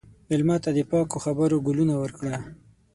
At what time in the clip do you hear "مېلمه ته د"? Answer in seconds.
0.27-0.79